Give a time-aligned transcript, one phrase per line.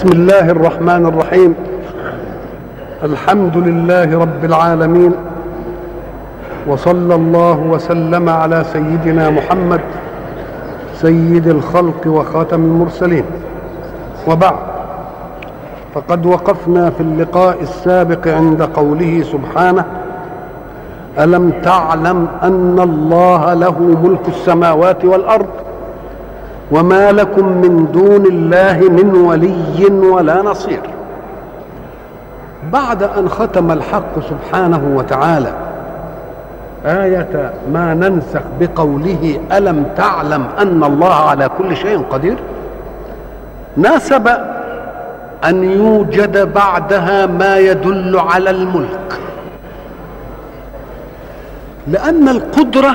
[0.00, 1.54] بسم الله الرحمن الرحيم.
[3.04, 5.12] الحمد لله رب العالمين.
[6.68, 9.80] وصلى الله وسلم على سيدنا محمد
[10.94, 13.24] سيد الخلق وخاتم المرسلين.
[14.28, 14.56] وبعد
[15.94, 19.84] فقد وقفنا في اللقاء السابق عند قوله سبحانه
[21.18, 25.46] ألم تعلم أن الله له ملك السماوات والأرض؟
[26.72, 30.80] وما لكم من دون الله من ولي ولا نصير.
[32.72, 35.52] بعد أن ختم الحق سبحانه وتعالى
[36.86, 42.36] آية ما ننسخ بقوله ألم تعلم أن الله على كل شيء قدير؟
[43.76, 44.28] ناسب
[45.44, 49.20] أن يوجد بعدها ما يدل على الملك.
[51.88, 52.90] لأن القدرة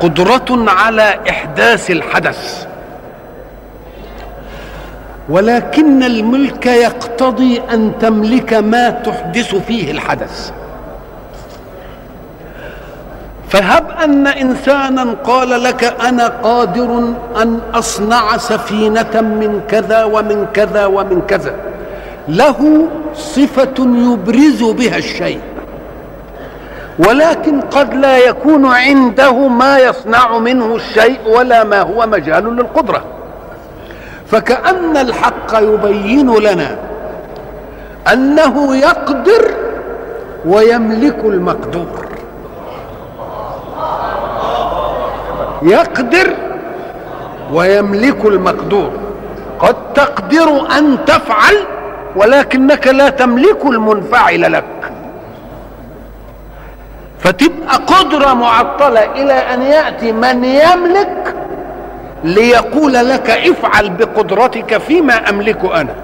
[0.00, 2.66] قدرة على إحداث الحدث.
[5.28, 10.50] ولكن الملك يقتضي أن تملك ما تحدث فيه الحدث.
[13.48, 21.22] فهب أن إنسانا قال لك أنا قادر أن أصنع سفينة من كذا ومن كذا ومن
[21.28, 21.54] كذا.
[22.28, 25.40] له صفة يبرز بها الشيء.
[26.98, 33.02] ولكن قد لا يكون عنده ما يصنع منه الشيء ولا ما هو مجال للقدرة.
[34.26, 36.76] فكأن الحق يبين لنا
[38.12, 39.54] أنه يقدر
[40.46, 42.06] ويملك المقدور.
[45.62, 46.34] يقدر
[47.52, 48.90] ويملك المقدور.
[49.58, 51.56] قد تقدر أن تفعل
[52.16, 54.77] ولكنك لا تملك المنفعل لك.
[57.20, 61.34] فتبقى قدرة معطلة إلى أن يأتي من يملك
[62.24, 65.94] ليقول لك افعل بقدرتك فيما أملك أنا.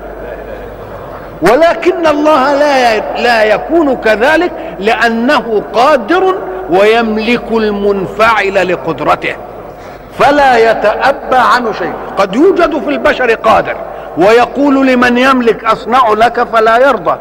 [1.43, 6.35] ولكن الله لا لا يكون كذلك لأنه قادر
[6.71, 9.37] ويملك المنفعل لقدرته.
[10.19, 11.93] فلا يتأبى عنه شيء.
[12.19, 13.77] قد يوجد في البشر قادر
[14.17, 17.17] ويقول لمن يملك أصنع لك فلا يرضى.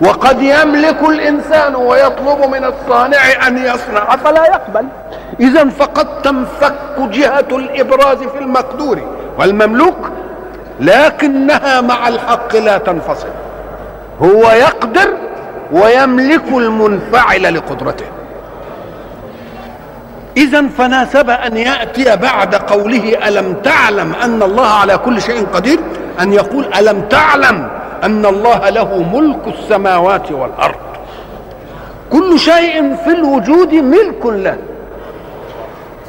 [0.00, 4.16] وقد يملك الإنسان ويطلب من الصانع أن يصنع.
[4.16, 4.86] فلا يقبل؟
[5.40, 8.98] إذا فقد تنفك جهة الإبراز في المقدور.
[9.38, 9.96] والمملوك
[10.80, 13.28] لكنها مع الحق لا تنفصل.
[14.22, 15.08] هو يقدر
[15.72, 18.06] ويملك المنفعل لقدرته.
[20.36, 25.78] إذا فناسب أن يأتي بعد قوله ألم تعلم أن الله على كل شيء قدير؟
[26.20, 27.68] أن يقول ألم تعلم
[28.04, 30.74] أن الله له ملك السماوات والأرض.
[32.12, 34.56] كل شيء في الوجود ملك له.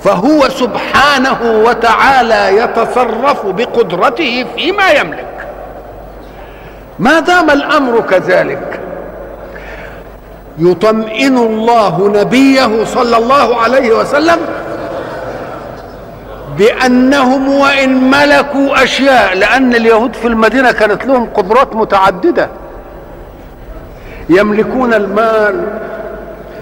[0.03, 5.47] فهو سبحانه وتعالى يتصرف بقدرته فيما يملك.
[6.99, 8.79] ما دام الأمر كذلك
[10.59, 14.37] يطمئن الله نبيه صلى الله عليه وسلم
[16.57, 22.49] بأنهم وإن ملكوا أشياء لأن اليهود في المدينة كانت لهم قدرات متعددة.
[24.29, 25.79] يملكون المال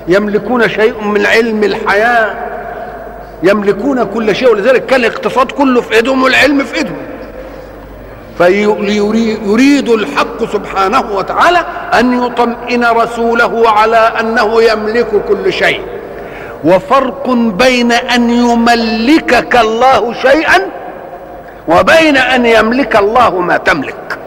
[0.08, 2.36] يملكون شيء من علم الحياة
[3.44, 6.98] يملكون كل شيء ولذلك كان الاقتصاد كله في إيدهم والعلم في إيدهم.
[8.38, 11.66] فيريد الحق سبحانه وتعالى
[12.00, 15.82] أن يطمئن رسوله على أنه يملك كل شيء.
[16.64, 20.62] وفرق بين أن يملكك الله شيئا
[21.68, 24.18] وبين أن يملك الله ما تملك.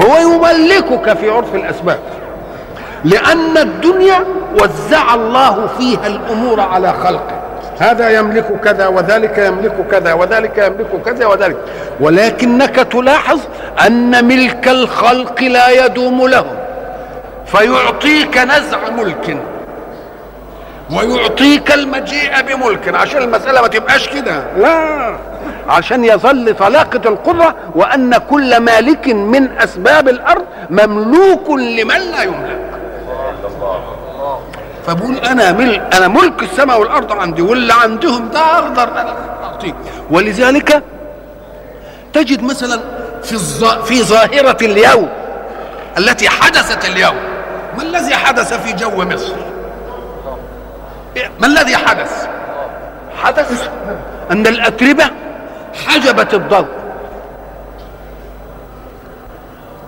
[0.00, 1.98] هو يملكك في عرف الأسباب
[3.04, 4.24] لأن الدنيا
[4.62, 7.38] وزع الله فيها الأمور على خلقه.
[7.78, 11.56] هذا يملك كذا وذلك يملك كذا وذلك يملك كذا وذلك.
[12.00, 13.40] ولكنك تلاحظ
[13.86, 16.56] أن ملك الخلق لا يدوم لهم
[17.46, 19.36] فيعطيك نزع ملك.
[20.90, 24.44] ويعطيك المجيء بملك عشان المسألة ما تبقاش كده.
[24.56, 25.16] لا
[25.68, 32.58] عشان يظل طلاقة القدرة وأن كل مالك من أسباب الأرض مملوك لمن لا يملك.
[34.86, 38.88] فبقول أنا ملك أنا ملك السماء والأرض عندي واللي عندهم ده أقدر
[39.44, 39.74] أعطيه
[40.10, 40.82] ولذلك
[42.12, 42.80] تجد مثلا
[43.22, 43.38] في
[43.84, 45.08] في ظاهرة اليوم
[45.98, 47.16] التي حدثت اليوم.
[47.76, 49.34] ما الذي حدث في جو مصر؟
[51.40, 52.28] ما الذي حدث؟
[53.22, 53.68] حدث
[54.30, 55.04] أن الأتربة
[55.86, 56.66] حجبت الضوء.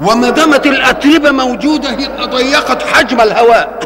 [0.00, 3.78] وما دامت الأتربة موجودة يبقى ضيقت حجم الهواء.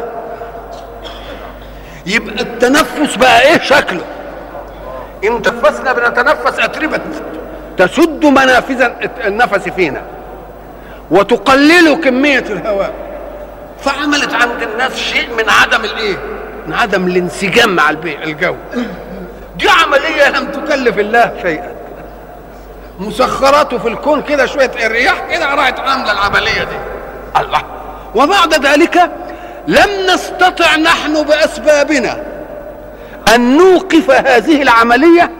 [2.05, 4.05] يبقى التنفس بقى إيه شكله؟
[5.23, 6.99] إن تنفسنا بنتنفس أتربة
[7.77, 8.89] تسد منافذ
[9.25, 10.01] النفس فينا
[11.11, 12.91] وتقلل كمية الهواء.
[13.79, 16.17] فعملت عند الناس شيء من عدم الإيه؟
[16.71, 18.55] عدم الانسجام مع الجو.
[19.57, 21.75] دي عملية لم تكلف الله شيئا.
[22.99, 26.77] مسخراته في الكون كده شوية الرياح كده راحت عاملة العملية دي.
[27.41, 27.61] الله.
[28.15, 29.11] وبعد ذلك
[29.67, 32.23] لم نستطع نحن بأسبابنا
[33.35, 35.31] أن نوقف هذه العملية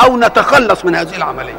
[0.00, 1.54] أو نتخلص من هذه العملية.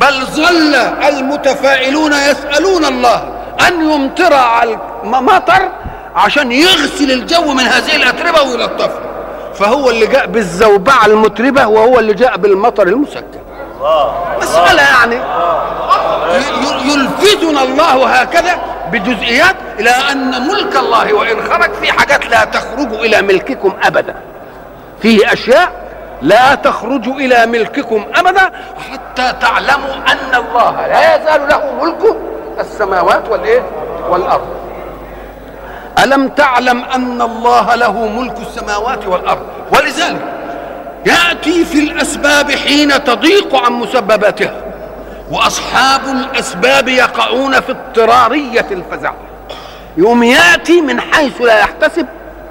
[0.00, 0.74] بل ظل
[1.08, 3.32] المتفائلون يسألون الله
[3.68, 5.68] أن يمطر على المطر
[6.16, 9.00] عشان يغسل الجو من هذه الأتربة ويلطفها
[9.54, 13.40] فهو اللي جاء بالزوبعة المتربة وهو اللي جاء بالمطر المسكن.
[14.42, 15.20] مسألة يعني
[16.84, 18.58] يلفتنا الله هكذا
[18.92, 24.14] بجزئيات إلى أن ملك الله وإن خرج في حاجات لا تخرج إلى ملككم أبدا.
[25.02, 25.72] فيه أشياء
[26.22, 28.50] لا تخرج إلى ملككم أبدا
[28.90, 32.16] حتى تعلموا أن الله لا يزال له ملك
[32.60, 33.62] السماوات والإيه؟
[34.10, 34.59] والأرض.
[36.04, 39.42] ألم تعلم أن الله له ملك السماوات والأرض؟
[39.72, 40.22] ولذلك
[41.06, 44.54] يأتي في الأسباب حين تضيق عن مسبباتها
[45.30, 49.12] وأصحاب الأسباب يقعون في اضطرارية الفزع.
[49.96, 52.06] يوم يأتي من حيث لا يحتسب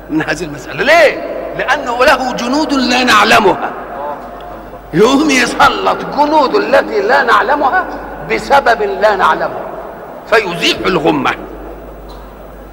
[0.10, 0.84] من هذه المسألة.
[0.84, 1.24] ليه؟
[1.58, 3.72] لأنه له جنود لا نعلمها.
[4.94, 7.86] يوم يسلط جنود التي لا نعلمها
[8.32, 9.60] بسبب لا نعلمه
[10.30, 11.32] فيزيح الغمة.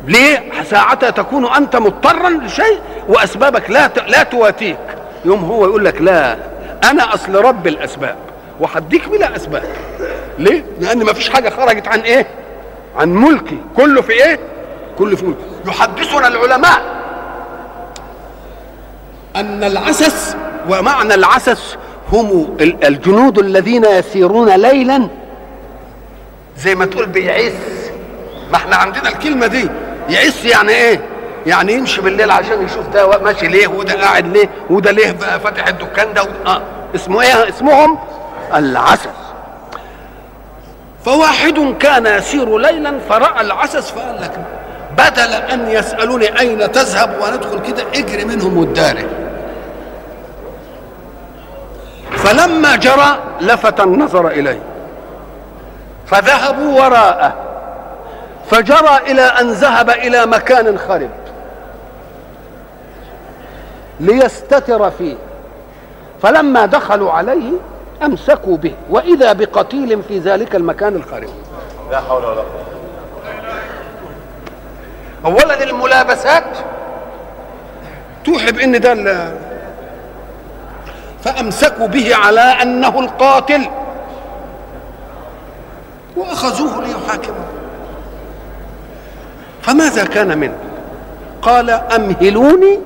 [0.07, 4.79] ليه؟ ساعتها تكون أنت مضطرا لشيء وأسبابك لا لا تواتيك
[5.25, 6.37] يوم هو يقول لك لا
[6.91, 8.17] أنا أصل رب الأسباب
[8.61, 9.63] وحديك بلا أسباب.
[10.39, 12.27] ليه؟ لأن ما فيش حاجة خرجت عن إيه؟
[12.97, 13.59] عن ملكي.
[13.77, 14.39] كله في إيه؟
[14.99, 15.41] كله في ملكي.
[15.67, 16.83] يحدثنا العلماء
[19.37, 20.37] أن العسس
[20.69, 21.77] ومعنى العسس
[22.13, 25.09] هم الجنود الذين يسيرون ليلا.
[26.59, 27.53] زي ما تقول بيعس
[28.51, 29.69] ما إحنا عندنا الكلمة دي.
[30.09, 31.01] يعس يعني إيه؟
[31.47, 35.67] يعني يمشي بالليل عشان يشوف ده ماشي ليه وده قاعد ليه وده ليه بقى فاتح
[35.69, 36.63] الدكان ده آه.
[36.95, 37.99] اسمه إيه؟ اسمهم
[38.55, 39.09] العسس.
[41.05, 44.33] فواحد كان يسير ليلا فرأى العسس فقال لك
[44.99, 49.05] بدل أن يسألوني أين تذهب وندخل كده اجري منهم والداره
[52.17, 54.59] فلما جرى لفت النظر إليه.
[56.07, 57.35] فذهبوا وراءه.
[58.51, 61.11] فجرى إلى أن ذهب إلى مكان خرب.
[64.01, 65.17] ليستتر فيه.
[66.23, 67.53] فلما دخلوا عليه
[68.03, 68.75] أمسكوا به.
[68.91, 71.29] وإذا بقتيل في ذلك المكان الخرب.
[71.91, 72.67] لا حول ولا قوة.
[75.25, 76.45] اولا الملابسات
[78.25, 79.33] توحي بان ده
[81.25, 83.69] فأمسكوا به على أنه القاتل.
[86.17, 87.56] وأخذوه ليحاكموه.
[89.67, 90.59] فماذا كان منه؟
[91.43, 92.81] قال أمهلوني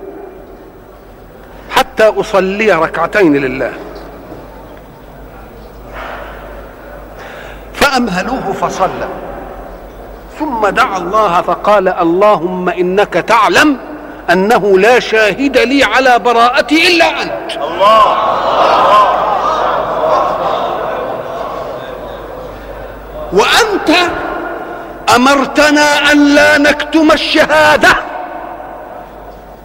[1.70, 3.72] حتى أصلي ركعتين لله.
[7.74, 9.08] فأمهلوه فصلى.
[10.38, 13.76] ثم دعا الله فقال اللهم إنك تعلم
[14.32, 17.56] أنه لا شاهد لي على براءتي إلا أنت.
[17.56, 18.16] الله.
[23.32, 23.90] وأنت
[25.16, 27.88] أمرتنا أن لا نكتم الشهادة.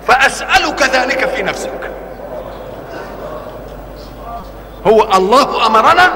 [0.07, 1.91] فأسألك ذلك في نفسك.
[4.87, 6.13] هو الله أمرنا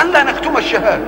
[0.00, 1.04] أن لا نكتم الشهادة.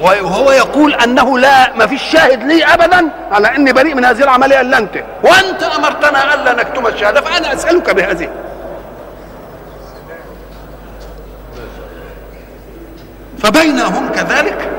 [0.00, 4.60] وهو يقول أنه لا ما فيش شاهد لي ابدا على إني بريء من هذه العملية
[4.60, 5.04] إلا أنت.
[5.24, 8.28] وأنت أمرتنا الا نكتم الشهادة فأنا أسألك بهذه.
[13.38, 14.70] فبينهم كذلك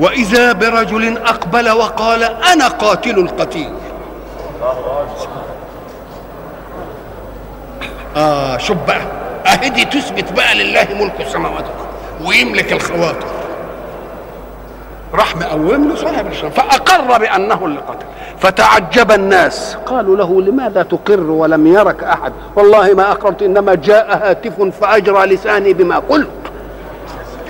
[0.00, 3.72] وإذا برجل أقبل وقال أنا قاتل القتيل
[8.16, 9.00] آه شوف بقى
[9.46, 11.64] أهدي تثبت بقى لله ملك السماوات
[12.24, 13.26] ويملك الخواطر.
[15.14, 16.54] راح مقوم له صاحب الشرف.
[16.54, 18.06] فأقر بأنه اللي قتل
[18.38, 19.76] فتعجب الناس.
[19.86, 25.72] قالوا له لماذا تقر ولم يرك أحد؟ والله ما أقررت إنما جاء هاتف فأجرى لساني
[25.72, 26.28] بما قلت.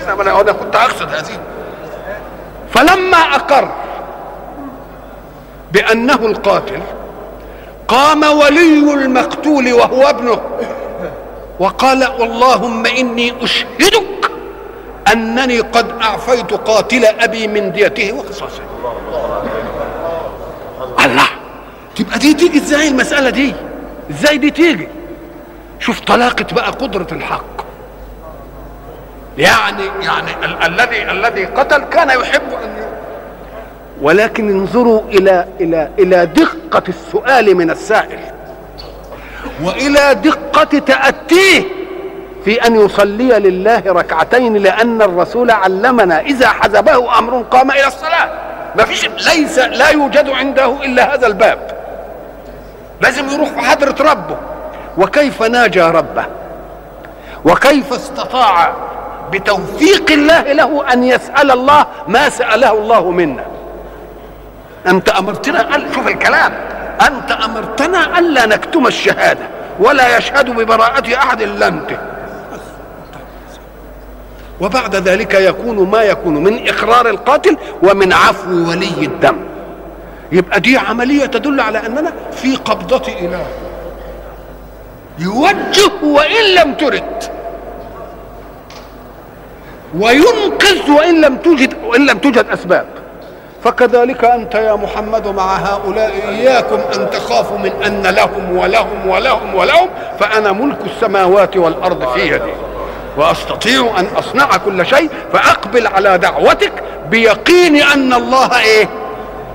[0.09, 1.50] أنا كنت أقصد هذه.
[2.71, 3.71] فلما أقر
[5.71, 6.79] بأنه القاتل
[7.87, 10.41] قام ولي المقتول وهو ابنه
[11.59, 14.31] وقال اللهم إني أشهدك
[15.13, 18.61] أنني قد أعفيت قاتل أبي من ديته وقصاصه
[21.05, 21.27] الله!
[21.95, 23.53] تبقى دي تيجي إزاي المسألة دي؟
[24.11, 24.87] إزاي دي تيجي؟
[25.79, 27.61] شوف طلاقة بقى قدرة الحق.
[29.37, 32.71] يعني يعني ال- الذي الذي قتل كان يحب أن
[34.01, 38.19] ولكن انظروا إلى إلى إلى دقة السؤال من السائل
[39.63, 41.63] وإلى دقة تأتيه
[42.45, 48.29] في أن يصلي لله ركعتين لأن الرسول علمنا إذا حزبه أمر قام إلى الصلاة.
[48.75, 51.71] ما فيش ليس لا يوجد عنده إلا هذا الباب.
[53.01, 54.37] لازم يروح في حضرة ربه.
[54.97, 56.25] وكيف ناجى ربه؟
[57.45, 58.73] وكيف استطاع
[59.31, 63.45] بتوفيق الله له أن يسأل الله ما سأله الله منا.
[64.87, 66.53] أنت أمرتنا قال شوف الكلام.
[67.07, 69.47] أنت أمرتنا الا نكتم الشهادة
[69.79, 71.89] ولا يشهد ببراءة أحد إلا أنت.
[74.61, 79.37] وبعد ذلك يكون ما يكون من إقرار القاتل ومن عفو ولي الدم.
[80.31, 83.45] يبقى دي عملية تدل على أننا في قبضة إله.
[85.19, 87.40] يوجه وإن لم ترد.
[89.99, 92.85] وينقذ وإن لم توجد وإن لم توجد أسباب.
[93.63, 99.89] فكذلك أنت يا محمد مع هؤلاء إياكم أن تخافوا من أن لهم ولهم ولهم ولهم
[100.19, 102.51] فأنا ملك السماوات والأرض في يدي.
[103.17, 106.71] وأستطيع أن أصنع كل شيء فأقبل على دعوتك
[107.09, 108.87] بيقين أن الله إيه؟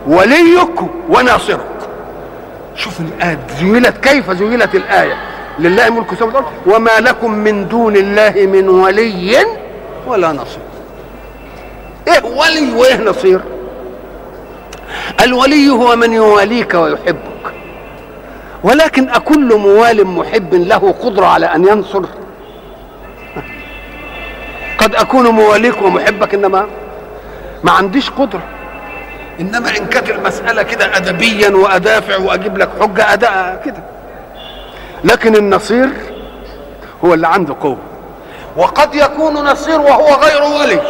[0.07, 1.67] وليك وناصرك.
[2.77, 5.17] شوف الآية زيلت كيف زيلت الآية؟
[5.59, 9.47] لله ملك السماوات والأرض وما لكم من دون الله من ولي
[10.07, 10.63] ولا نصير.
[12.09, 13.41] إيه ولي وإيه نصير؟
[15.21, 17.55] الولي هو من يواليك ويحبك.
[18.65, 22.03] ولكن أكل موال محب له قدرة على أن ينصر.
[24.79, 26.67] قد أكون مواليك ومحبك إنما
[27.65, 28.43] ما عنديش قدرة.
[29.41, 33.83] إنما إن كانت المسألة كده أدبيا وأدافع وأجيب لك حجة أداء كده.
[35.05, 35.89] لكن النصير
[37.05, 37.79] هو اللي عنده قوة.
[38.57, 40.81] وقد يكون نصير وهو غير ولي.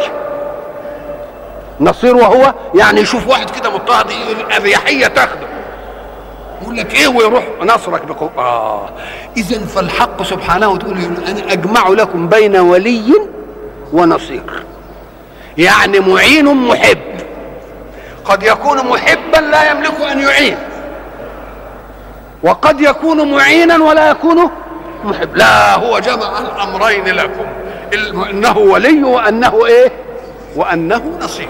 [1.79, 5.47] نصير وهو يعني يشوف واحد كده مضطهد الاريحيه تاخده.
[6.61, 8.31] يقول لك إيه ويروح نصرك بقوة.
[8.37, 8.89] آه.
[9.37, 10.97] اذا فالحق سبحانه تقول
[11.27, 13.13] أنا أجمع لكم بين ولي
[13.93, 14.63] ونصير.
[15.57, 16.97] يعني معين محب.
[18.25, 20.57] قد يكون محبا لا يملك أن يعين.
[22.43, 24.49] وقد يكون معينا ولا يكون
[25.05, 25.35] محب.
[25.35, 27.45] لا هو جمع الأمرين لكم.
[28.29, 29.91] إنه ولي وأنه إيه؟
[30.55, 31.49] وأنه نصير.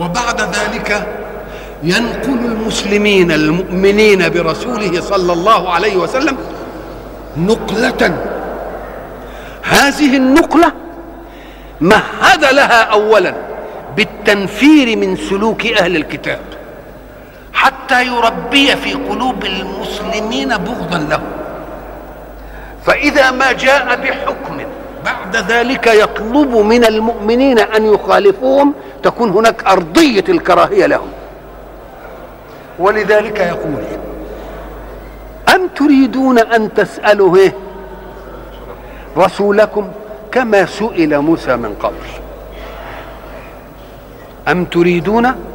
[0.00, 1.06] وبعد ذلك
[1.82, 6.36] ينقل المسلمين المؤمنين برسوله صلى الله عليه وسلم
[7.36, 8.16] نقلة.
[9.62, 10.72] هذه النقلة
[11.80, 13.34] مهد لها أولا
[13.96, 16.40] بالتنفير من سلوك أهل الكتاب.
[17.52, 21.20] حتى يربي في قلوب المسلمين بغضا له.
[22.86, 24.56] فإذا ما جاء بحكم
[25.04, 31.08] بعد ذلك يطلب من المؤمنين أن يخالفوهم تكون هناك أرضية الكراهية لهم.
[32.78, 33.84] ولذلك يقول
[35.54, 37.54] أم تريدون أن تسألوا إيه؟
[39.16, 39.88] رسولكم
[40.32, 42.06] كما سئل موسى من قبل.
[44.48, 45.49] أم تريدون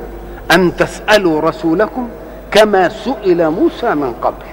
[0.51, 2.09] أن تسألوا رسولكم
[2.51, 4.45] كما سئل موسى من قبل.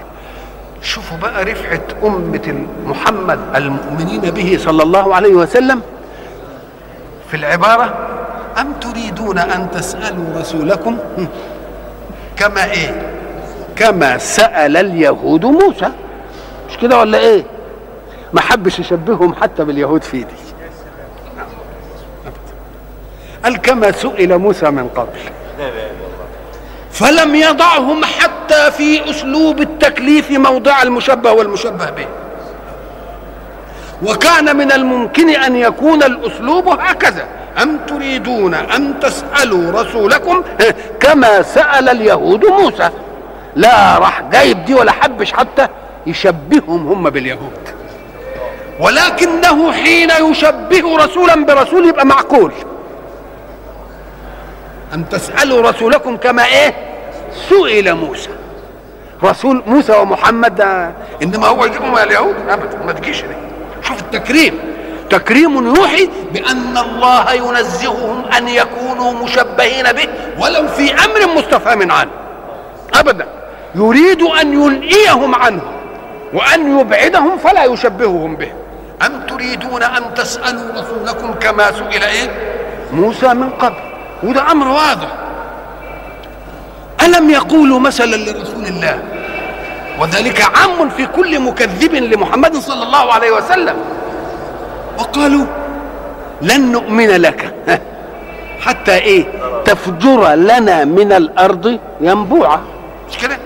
[0.81, 5.81] شوفوا بقى رفعة أمة محمد المؤمنين به صلى الله عليه وسلم
[7.31, 7.93] في العبارة
[8.61, 10.97] أم تريدون أن تسألوا رسولكم؟
[12.37, 13.01] كما إيه؟
[13.75, 15.91] كما سأل اليهود موسى.
[16.69, 17.43] مش كده ولا إيه؟
[18.33, 20.33] ما حبش يشبههم حتى باليهود في دي
[23.43, 25.19] قال كما سئل موسى من قبل.
[26.93, 32.05] فلم يضعهم حتى في أسلوب التكليف موضع المشبه والمشبه به.
[34.03, 37.27] وكان من الممكن أن يكون الأسلوب هكذا.
[37.61, 40.43] أم تريدون أن تسألوا رسولكم؟
[40.99, 42.89] كما سأل اليهود موسى.
[43.55, 45.67] لا راح جايب دي ولا حبش حتى
[46.07, 47.69] يشبههم هم باليهود.
[48.79, 52.51] ولكنه حين يشبه رسولا برسول يبقى معقول.
[54.93, 56.73] أن تسألوا رسولكم كما إيه؟
[57.49, 58.29] سئل موسى.
[59.23, 60.91] رسول موسى ومحمد ده
[61.23, 62.35] إنما هو يجيبهم اليهود.
[62.49, 63.35] أبدا ما تجيش دي
[63.83, 64.59] شوف التكريم.
[65.09, 70.07] تكريم يوحي بأن الله ينزههم أن يكونوا مشبهين به
[70.39, 72.11] ولو في أمر مستفهم عنه.
[72.93, 73.27] أبدا.
[73.75, 75.61] يريد أن ينئيهم عنه
[76.33, 78.51] وأن يبعدهم فلا يشبههم به.
[79.05, 82.29] أم تريدون أن تسألوا رسولكم كما سئل إيه؟
[82.93, 83.92] موسى من قبل.
[84.23, 85.07] وده أمر واضح.
[87.05, 88.99] ألم يقولوا مثلا لرسول الله؟
[89.99, 93.75] وذلك عام في كل مكذب لمحمد صلى الله عليه وسلم.
[94.99, 95.45] وقالوا
[96.41, 97.53] لن نؤمن لك.
[98.65, 99.25] حتى إيه؟
[99.65, 102.61] تفجر لنا من الأرض ينبوعا.
[103.09, 103.37] مش كده؟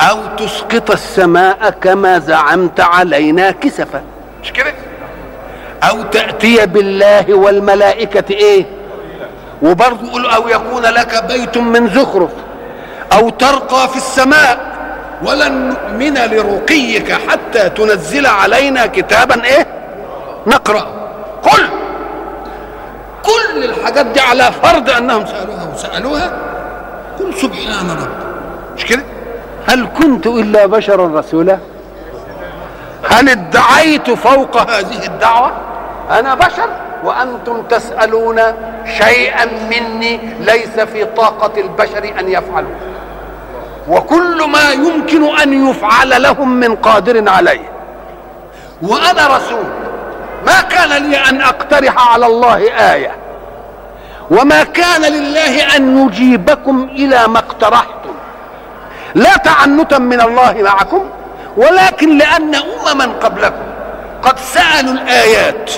[0.00, 4.02] أو تسقط السماء كما زعمت علينا كسفا.
[4.42, 4.74] مش كده؟
[5.82, 8.75] أو تأتي بالله والملائكة إيه؟
[9.62, 12.30] وبرضه يقول أو يكون لك بيت من زخرف
[13.12, 14.76] أو ترقى في السماء
[15.22, 19.66] ولن نؤمن لرقيك حتى تنزل علينا كتابا إيه؟
[20.46, 20.86] نقرأ.
[21.42, 21.68] قل!
[23.22, 26.32] كل الحاجات دي على فرض أنهم سألوها وسألوها.
[27.18, 28.08] قل سبحان رب
[28.76, 29.02] مش كده؟
[29.68, 31.58] هل كنت إلا بشرا رسولا؟
[33.10, 35.52] هل ادعيت فوق هذه الدعوة؟
[36.10, 36.68] أنا بشر؟
[37.04, 38.40] وأنتم تسألون
[38.98, 42.74] شيئا مني ليس في طاقة البشر أن يفعلوا.
[43.88, 47.70] وكل ما يمكن أن يفعل لهم من قادر عليه.
[48.82, 49.64] وأنا رسول
[50.46, 52.58] ما كان لي أن أقترح على الله
[52.92, 53.10] آية.
[54.30, 58.14] وما كان لله أن يجيبكم إلى ما اقترحتم.
[59.14, 61.04] لا تعنتا من الله معكم
[61.56, 63.66] ولكن لأن امما قبلكم
[64.22, 65.70] قد سألوا الآيات.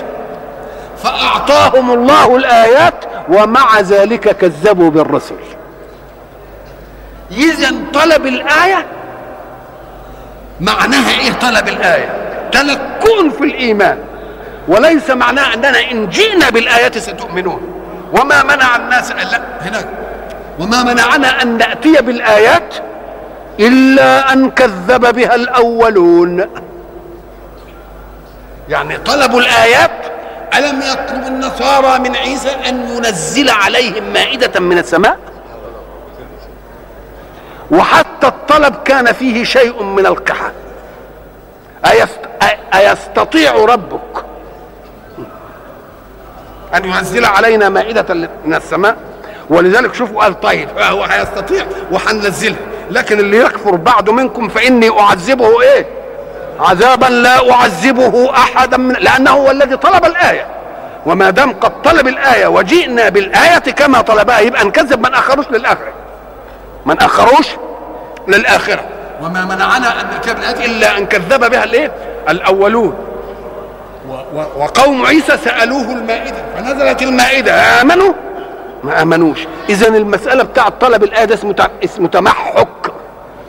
[1.03, 5.37] فأعطاهم الله الآيات ومع ذلك كذبوا بالرسل.
[7.31, 8.87] اذا طلب الآية
[10.61, 12.09] معناها إيه طلب الآية؟
[12.53, 13.99] تلكؤ في الإيمان.
[14.69, 17.61] وليس معناه أننا إن جئنا بالآيات ستؤمنون.
[18.13, 19.87] وما منع الناس لا هناك.
[20.59, 22.75] وما منعنا أن نأتي بالآيات
[23.61, 26.47] إلا أن كذب بها الأولون.
[28.69, 29.91] يعني طلبوا الآيات
[30.55, 35.19] ألم يطلب النصارى من عيسى أن ينزل عليهم مائدة من السماء؟
[37.71, 40.53] وحتى الطلب كان فيه شيء من القحة
[41.91, 42.21] أيست...
[42.75, 44.25] أيستطيع ربك
[46.75, 48.97] أن ينزل علينا مائدة من السماء؟
[49.51, 52.59] ولذلك شوفوا قال طيب هو هيستطيع وهننزلها
[52.91, 55.87] لكن اللي يكفر بعد منكم فإني أعذبه إيه؟
[56.61, 60.47] عذابا لا أعذبه أحدا من لأنه هو الذي طلب الآية.
[61.07, 65.93] وما دام قد طلب الآية وجئنا بالآية كما طلبها يبقى نكذب من أخروش للآخرة.
[66.87, 67.47] من أخروش
[68.29, 68.85] للآخرة.
[69.23, 71.93] وما منعنا أن نأتي بالآيات إلا أن كذب بها الإيه؟
[72.29, 72.95] الأولون.
[74.57, 76.37] وقوم عيسى سألوه المائدة.
[76.57, 77.81] فنزلت المائدة.
[77.81, 78.13] آمنوا؟
[78.85, 79.39] ما آمنوش.
[79.69, 82.78] إذا المسألة بتاعة طلب الآية ده اسمه اسمه تمحك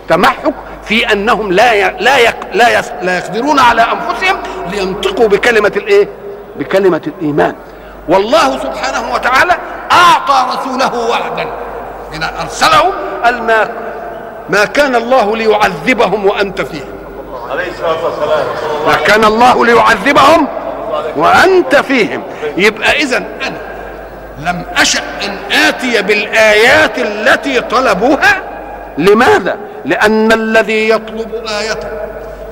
[0.10, 0.54] تمحك
[0.86, 1.95] في أنهم لا ي...
[2.00, 2.36] لا يق...
[2.54, 2.91] لا, يس...
[3.02, 4.38] لا يقدرون على أنفسهم
[4.72, 6.08] لينطقوا بكلمة الإيه؟
[6.56, 7.56] بكلمة الإيمان.
[8.10, 9.54] والله سبحانه وتعالى
[9.91, 11.48] أعطى رسوله وعدا.
[12.12, 12.93] حين أرسله
[13.24, 13.69] قال ما
[14.50, 16.93] ما كان الله ليعذبهم وأنت فيهم
[17.52, 18.45] عليه الصلاة والسلام.
[18.88, 20.48] ما كان الله ليعذبهم
[21.17, 22.24] وأنت فيهم.
[22.58, 23.58] يبقى اذا أنا
[24.39, 28.41] لم أشأ إن آتي بالآيات التي طلبوها.
[28.98, 31.75] لماذا؟ لأن الذي يطلب إيه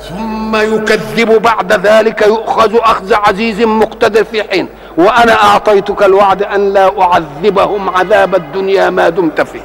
[0.10, 7.02] ثم يكذب بعد ذلك يؤخذ أخذ عزيز مقتدر في حين وأنا أعطيتك الوعد أن لا
[7.02, 9.62] أعذبهم عذاب الدنيا ما دمت فيه.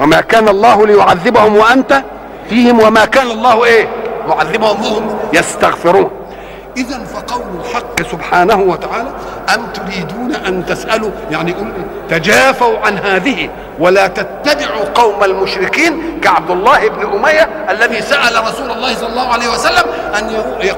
[0.00, 2.02] وما كان الله ليعذبهم وأنت
[2.48, 3.88] فيهم وما كان الله إيه؟
[4.28, 6.10] معذبهم وهم يستغفرون.
[6.80, 9.08] اذا فقول الحق سبحانه وتعالى
[9.54, 11.72] أم تريدون أن تسألوا يعني يقول؟
[12.10, 18.94] تجافوا عن هذه ولا تتبعوا قوم المشركين كعبد الله بن أمية الذي سأل رسول الله
[18.96, 19.84] صلى الله عليه وسلم
[20.18, 20.30] أن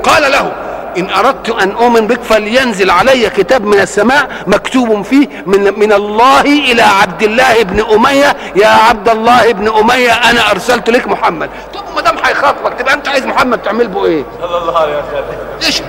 [0.02, 0.52] قال له
[0.98, 6.40] إن أردت أن أؤمن بك فلينزل علي كتاب من السماء مكتوب فيه من من الله
[6.40, 11.80] إلى عبد الله بن أمية يا عبد الله بن أمية أنا أرسلت لك محمد طب
[11.96, 15.24] ما هيخاطبك تبقى أنت عايز محمد تعمل به إيه؟ صلى الله عليه وسلم.
[15.62, 15.82] إيش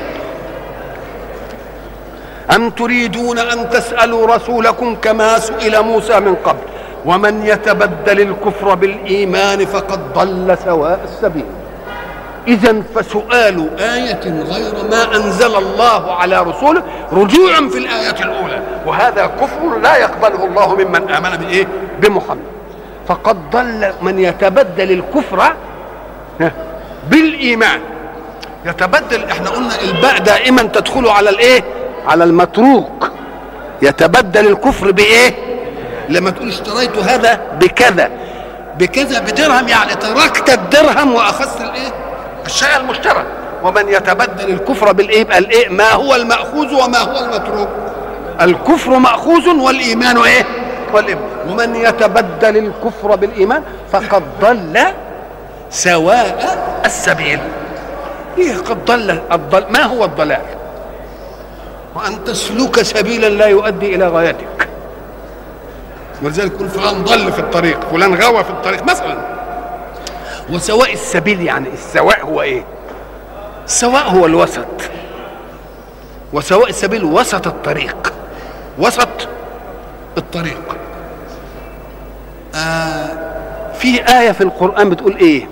[2.56, 6.60] أم تريدون أن تسألوا رسولكم كما سئل موسى من قبل؟
[7.06, 11.46] ومن يتبدل الكفر بالإيمان فقد ضل سواء السبيل.
[12.48, 18.62] إذا فسؤال آية غير ما أنزل الله على رسوله رجوع في الآية الأولى.
[18.86, 21.68] وهذا كفر لا يقبله الله ممن آمن بإيه؟
[22.00, 22.44] بمحمد.
[23.08, 25.54] فقد ضل من يتبدل الكفر
[27.10, 27.80] بالإيمان.
[28.66, 31.64] يتبدل إحنا قلنا الباء دائما تدخل على الإيه؟
[32.08, 33.12] على المتروك.
[33.82, 35.36] يتبدل الكفر بإيه؟
[36.10, 38.10] لما تقول اشتريت هذا بكذا.
[38.78, 41.92] بكذا بدرهم يعني تركت الدرهم وأخذت الإيه؟
[42.46, 43.24] الشيء المشترى
[43.64, 47.70] ومن يتبدل الكفر بالإيه؟ يبقى الإيه؟ ما هو المأخوذ وما هو المتروك.
[48.42, 50.46] الكفر مأخوذ والإيمان إيه؟
[50.94, 51.24] والإيمان.
[51.50, 54.80] ومن يتبدل الكفر بالإيمان فقد ضل
[55.74, 57.40] سواء السبيل.
[58.38, 60.42] إيه قد ضل الضل ما هو الضلال؟
[61.96, 64.70] وأن تسلك سبيلا لا يؤدي إلى غايتك.
[66.22, 69.18] ولذلك يقول فلان ضل في الطريق فلان غوى في الطريق مثلا.
[70.50, 72.64] وسواء السبيل يعني السواء هو إيه؟
[73.66, 74.66] السواء هو الوسط.
[76.34, 78.14] وسواء السبيل وسط الطريق.
[78.80, 79.28] وسط
[80.18, 80.76] الطريق.
[82.56, 83.08] آه
[83.80, 85.48] في آية في القرآن بتقول إيه؟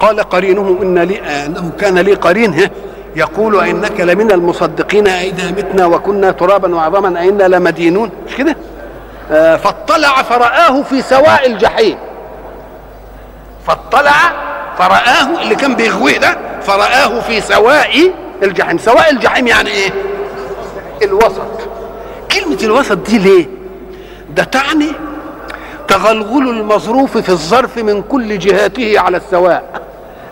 [0.00, 2.68] قال قرينه إن لي أنه كان لي قرين
[3.16, 8.56] يقول إنك لمن المصدقين إذا متنا وكنا ترابا وعظاما أئنا لمدينون مش كده؟
[9.30, 11.96] آه فاطلع فرآه في سواء الجحيم.
[13.66, 14.12] فاطلع
[14.78, 18.78] فرآه اللي كان بيغويه ده فرآه في سواء الجحيم.
[18.78, 19.90] سواء الجحيم يعني إيه؟
[21.02, 21.42] الوسط.
[22.32, 23.46] كلمة الوسط دي ليه؟
[24.36, 24.92] ده تعني
[25.88, 29.80] تغلغل المظروف في الظرف من كل جهاته على السواء.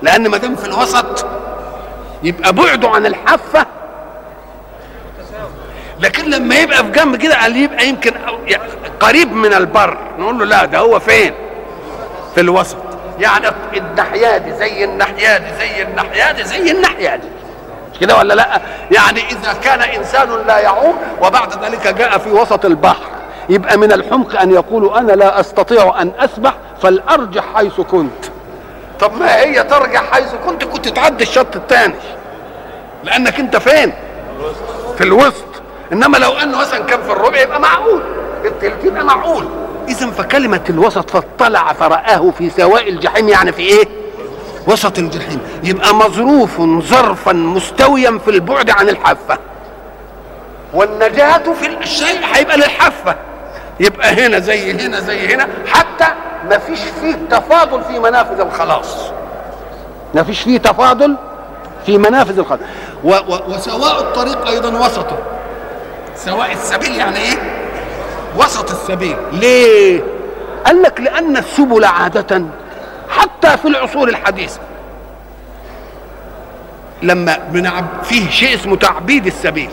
[0.03, 1.27] لأن ما دام في الوسط
[2.23, 3.67] يبقى بعده عن الحافة.
[6.01, 8.13] لكن لما يبقى في جنب كده قال يبقى يمكن
[9.01, 9.99] قريب من البر.
[10.19, 11.35] نقول له لا ده هو فين؟
[12.35, 12.77] في الوسط.
[13.19, 17.29] يعني الناحية دي زي الناحية دي زي الناحية دي زي الناحية دي.
[17.93, 22.65] مش كده ولا لا؟ يعني إذا كان إنسان لا يعوم وبعد ذلك جاء في وسط
[22.65, 23.05] البحر.
[23.49, 28.25] يبقى من الحمق أن يقول أنا لا أستطيع أن أسبح فالأرجح حيث كنت.
[29.01, 31.95] طب ما هي ترجع حيث كنت؟ كنت تعدي الشط الثاني.
[33.05, 33.93] لأنك أنت فين؟
[34.99, 35.45] في الوسط.
[35.93, 38.03] إنما لو أنه مثلا كان في الربع يبقى معقول.
[38.45, 39.49] التلت يبقى معقول.
[39.89, 43.89] اذا فكلمة الوسط فاطلع فرآه في سواء الجحيم يعني في إيه؟
[44.67, 45.41] وسط الجحيم.
[45.65, 49.39] يبقى مظروف ظرفا مستويا في البعد عن الحافة.
[50.75, 53.17] والنجاة في الشيء هيبقى للحافة.
[53.81, 56.07] يبقى هنا زي هنا زي هنا حتى
[56.51, 58.97] ما فيش فيه تفاضل في منافذ الخلاص.
[60.15, 61.17] ما فيش فيه تفاضل
[61.87, 62.61] في منافذ الخلاص.
[63.05, 65.19] و و وسواء الطريق أيضا وسطه.
[66.17, 67.39] سواء السبيل يعني إيه؟
[68.37, 69.17] وسط السبيل.
[69.33, 70.03] ليه؟
[70.67, 72.43] قال لك لأن السبل عادة
[73.09, 74.61] حتى في العصور الحديثة
[77.03, 79.71] لما بنعب فيه شيء اسمه تعبيد السبيل.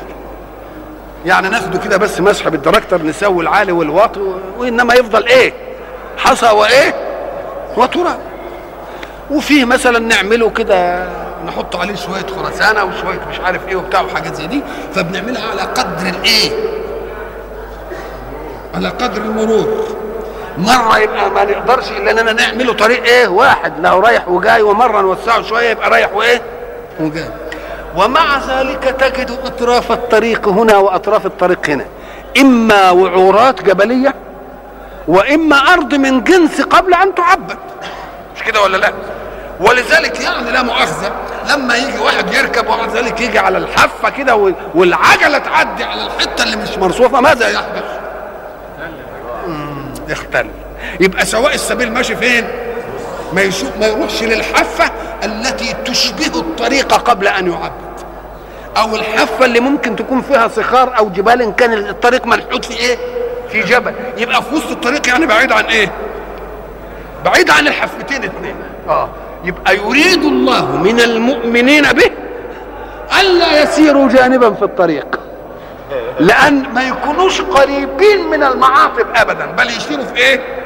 [1.25, 4.19] يعني ناخده كده بس مسح بالدركتر نسوي العالي والواطي
[4.57, 5.53] وإنما يفضل إيه؟
[6.17, 6.93] حصى وإيه؟
[7.77, 8.19] وتراب
[9.31, 11.07] وفيه مثلا نعمله كده
[11.47, 14.61] نحط عليه شوية خرسانة وشوية مش عارف إيه وبتاع وحاجات زي دي
[14.95, 16.51] فبنعملها على قدر الإيه؟
[18.75, 19.87] على قدر المرور.
[20.57, 25.41] مرة يبقى ما نقدرش إلا اننا نعمله طريق إيه؟ واحد لو رايح وجاي ومرة نوسعه
[25.41, 26.41] شوية يبقى رايح وإيه؟
[26.99, 27.29] وجاي.
[27.95, 31.85] ومع ذلك تجد أطراف الطريق هنا وأطراف الطريق هنا
[32.41, 34.13] إما وعورات جبلية
[35.07, 37.57] وإما أرض من جنس قبل أن تعبد
[38.35, 38.93] مش كده ولا لا
[39.59, 41.11] ولذلك يعني لا مؤاخذة
[41.53, 46.55] لما يجي واحد يركب وبعد ذلك يجي على الحافة كده والعجلة تعدي على الحتة اللي
[46.57, 47.83] مش مرصوفة ماذا يحدث؟
[50.09, 50.47] يختل
[50.99, 52.47] يبقى سواء السبيل ماشي فين؟
[53.35, 54.91] ما يشوف ما يروحش للحافة
[55.23, 57.71] التي تشبه الطريق قبل أن يعبد.
[58.77, 62.97] أو الحافة اللي ممكن تكون فيها صخار أو جبال إن كان الطريق ملحوت في إيه؟
[63.49, 63.93] في جبل.
[64.17, 65.91] يبقى في وسط الطريق يعني بعيد عن إيه؟
[67.25, 68.55] بعيد عن الحفتين اثنين
[68.89, 69.09] آه.
[69.43, 72.11] يبقى يريد الله من المؤمنين به
[73.21, 75.19] ألا يسيروا جانبا في الطريق.
[76.19, 80.62] لأن ما يكونوش قريبين من المعاطب ابدا بل يسيروا في إيه؟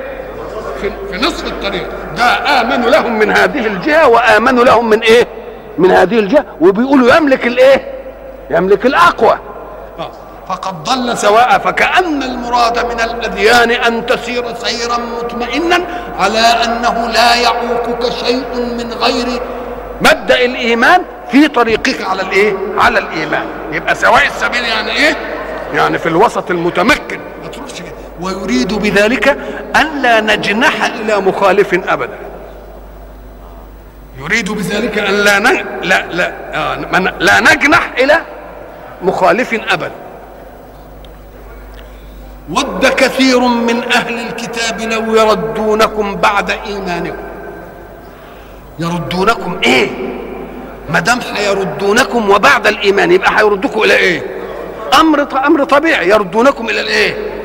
[0.82, 1.88] في, في نصف الطريق.
[2.18, 5.28] ده امنوا لهم من هذه الجهة وامنوا لهم من إيه؟
[5.78, 6.46] من هذه الجهة.
[6.62, 7.92] وبيقولوا يملك الإيه؟
[8.50, 9.40] يملك الأقوى.
[10.48, 15.80] فقد ضل سواء فكأن المراد من الأديان أن تسير سيرا مطمئنا
[16.20, 18.44] على أنه لا يعوقك شيء
[18.78, 19.42] من غير
[20.02, 23.46] مبدأ الإيمان في طريقك على الإيه؟ على الإيمان.
[23.72, 25.16] يبقى سواء السبيل يعني إيه؟
[25.74, 27.20] يعني في الوسط المتمكن.
[27.44, 27.97] ما تروحش كده.
[28.22, 29.38] ويريد بذلك
[29.76, 32.18] ألا نجنح إلى مخالف أبدا.
[34.20, 35.66] يريد بذلك أن لا ن...
[35.84, 36.76] لا لا آه.
[37.20, 38.18] لا نجنح إلى
[39.02, 39.92] مخالف أبدا.
[42.50, 47.18] ود كثير من أهل الكتاب لو يردونكم بعد إيمانكم.
[48.80, 49.90] يردونكم إيه؟
[50.90, 54.22] ما دام هيردونكم وبعد الإيمان يبقى هيردوكم إلى إيه؟
[55.00, 56.10] أمر أمر طبيعي.
[56.10, 57.37] يردونكم إلى الإيه؟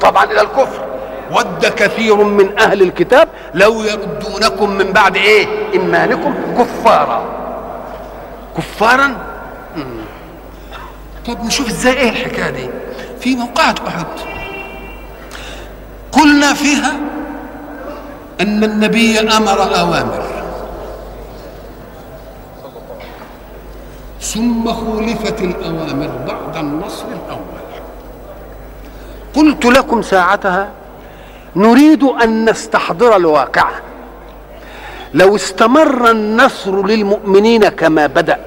[0.00, 0.84] طبعا إلى الكفر.
[1.32, 7.24] ود كثير من أهل الكتاب لو يردونكم من بعد إيه؟ ايمانكم كفارا.
[8.56, 9.16] كفارا.
[11.26, 12.68] طب نشوف إزاي إيه الحكاية دي؟
[13.20, 14.06] في موقعة أحد.
[16.12, 16.92] قلنا فيها
[18.40, 20.24] أن النبي أمر أوامر.
[24.20, 27.53] ثم خولفت الأوامر بعد النصر الأول.
[29.34, 30.68] قلت لكم ساعتها
[31.56, 33.68] نريد أن نستحضر الواقع.
[35.14, 38.40] لو استمر النصر للمؤمنين كما بدأ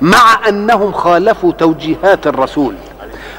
[0.00, 2.74] مع أنهم خالفوا توجيهات الرسول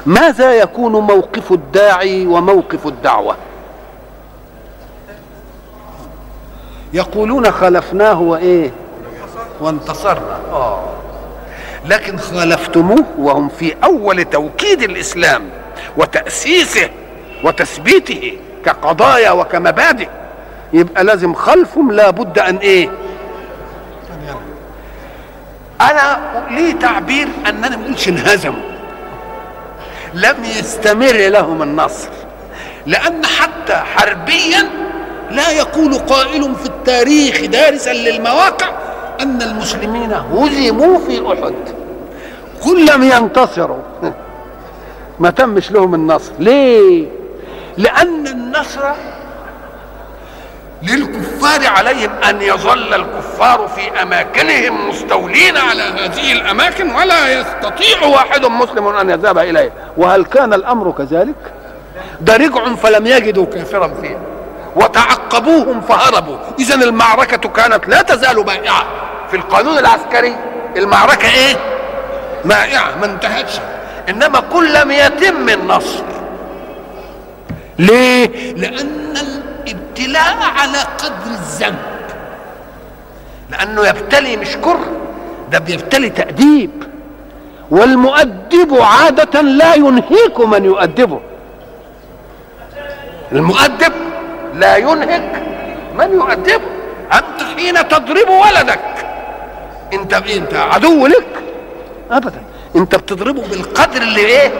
[0.06, 3.36] ماذا يكون موقف الداعي وموقف الدعوة؟
[6.92, 8.70] يقولون خالفناه وإيه؟
[9.60, 10.38] وانتصرنا.
[10.52, 10.84] آه.
[11.86, 15.59] لكن خالفتموه وهم في أول توكيد الإسلام.
[15.96, 16.88] وتأسيسه
[17.44, 20.08] وتثبيته كقضايا وكمبادئ.
[20.72, 22.90] يبقى لازم خلفهم لابد أن إيه؟
[25.80, 28.70] أنا لي تعبير أننا ما نقولش انهزموا
[30.14, 32.08] لم يستمر لهم النصر.
[32.86, 34.70] لأن حتى حربيا
[35.30, 38.68] لا يقول قائل في التاريخ دارسا للمواقع
[39.20, 41.54] أن المسلمين هزموا في أحد.
[42.64, 43.82] كل لم ينتصروا.
[45.20, 46.32] ما تمش لهم النصر.
[46.38, 47.06] ليه؟
[47.76, 48.82] لأن النصر
[50.82, 58.88] للكفار عليهم أن يظل الكفار في أماكنهم مستولين على هذه الأماكن ولا يستطيع واحد مسلم
[58.88, 59.72] أن يذهب إليه.
[59.96, 61.52] وهل كان الأمر كذلك؟
[62.20, 64.20] ده رجعوا فلم يجدوا كافرا فيها
[64.76, 66.36] وتعقبوهم فهربوا.
[66.58, 68.84] إذا المعركة كانت لا تزال بائعة.
[69.30, 70.36] في القانون العسكري
[70.76, 71.56] المعركة إيه؟
[72.44, 73.60] مائعة ما انتهتش.
[74.10, 76.04] إنما كل لم يتم النصر
[77.78, 81.78] ليه؟ لأن الابتلاء على قدر الذنب.
[83.50, 84.86] لأنه يبتلي مش كره
[85.50, 86.70] ده بيبتلي تأديب.
[87.70, 91.20] والمؤدب عادة لا ينهيك من يؤدبه.
[93.32, 93.92] المؤدب
[94.54, 95.42] لا ينهك
[95.98, 96.70] من يؤدبه.
[97.12, 99.06] أنت حين تضرب ولدك
[99.92, 101.26] أنت أنت عدو لك.
[102.10, 102.49] أبدا.
[102.76, 104.52] أنت بتضربه بالقدر اللي إيه؟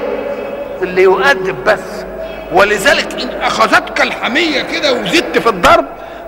[0.83, 2.05] اللي يؤدب بس.
[2.53, 5.85] ولذلك إن أخذتك الحمية كده وزدت في الضرب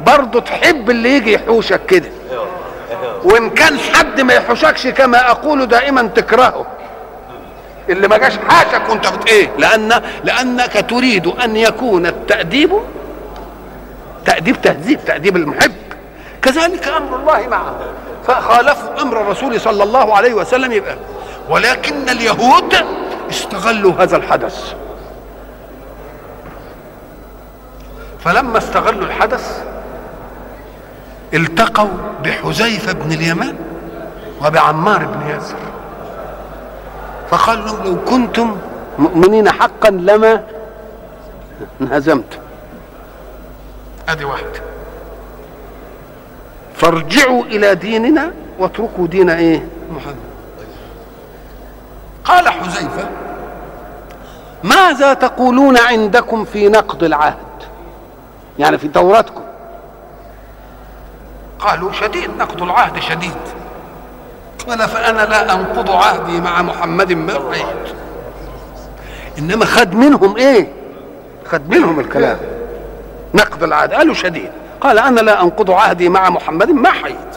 [0.07, 2.09] برضه تحب اللي يجي يحوشك كده.
[3.25, 6.67] وإن كان حد ما يحوشكش كما أقول دائما تكرهه.
[7.89, 12.73] اللي ما جاش حاشك وانت إيه؟ لأن لأنك تريد أن يكون التأديب
[14.25, 15.73] تأديب تهذيب تأديب المحب.
[16.43, 17.75] كذلك أمر الله معه.
[18.27, 20.97] فخالفوا أمر الرسول صلى الله عليه وسلم يبقى
[21.49, 22.75] ولكن اليهود
[23.31, 24.75] استغلوا هذا الحدث.
[28.25, 29.65] فلما استغلوا الحدث
[31.35, 31.89] التقوا
[32.25, 33.57] بحذيفة بن اليمان
[34.45, 35.57] وبعمار بن ياسر.
[37.31, 38.57] فقال لهم لو كنتم
[38.99, 40.43] مؤمنين حقا لما
[41.81, 42.39] انهزمتم.
[44.09, 44.45] ادي واحد
[46.77, 50.32] فارجعوا إلى ديننا واتركوا دين إيه؟ محمد.
[52.25, 53.09] قال حذيفة
[54.65, 57.37] ماذا تقولون عندكم في نقض العهد؟
[58.59, 59.43] يعني في توراتكم
[61.59, 63.33] قالوا شديد نقض العهد شديد.
[64.69, 67.95] قال فأنا لا أنقض عهدي مع محمد ما رأيت
[69.39, 70.73] إنما خد منهم إيه؟
[71.47, 72.39] خد منهم الكلام.
[73.35, 74.51] نقض العهد قالوا شديد.
[74.81, 77.37] قال أنا لا أنقض عهدي مع محمد ما حييت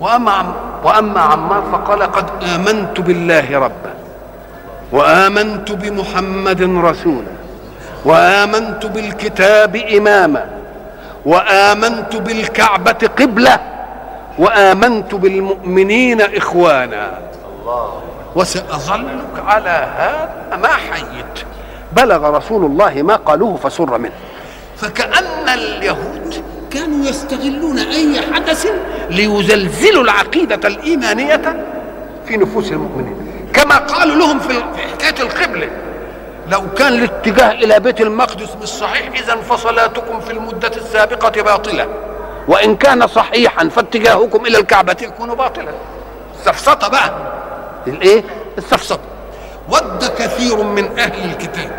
[0.00, 3.94] وأما وأما عمار فقال قد آمنت بالله ربا
[4.92, 7.34] وآمنت بمحمد رسولا
[8.04, 10.46] وآمنت بالكتاب إماما
[11.26, 13.58] وآمنت بالكعبة قبلة
[14.38, 17.18] وآمنت بالمؤمنين إخوانا.
[18.36, 21.36] وسأظلك على هذا ما حييت.
[21.92, 24.12] بلغ رسول الله ما قالوه فسر منه.
[24.76, 26.44] فكأن اليهود
[26.74, 28.66] كانوا يستغلون أي حدث
[29.10, 31.66] ليزلزلوا العقيدة الإيمانية
[32.26, 33.16] في نفوس المؤمنين.
[33.52, 34.54] كما قالوا لهم في
[34.92, 35.70] حكاية القبلة
[36.48, 41.88] لو كان الاتجاه إلى بيت المقدس مش صحيح إذا فصلاتكم في المدة السابقة باطلة.
[42.48, 45.70] وإن كان صحيحا فاتجاهكم إلى الكعبة يكون باطلا
[46.40, 47.12] السفسطة بقى.
[47.86, 48.24] الإيه؟
[48.58, 49.00] السفسطة.
[49.68, 51.70] ود كثير من أهل الكتاب.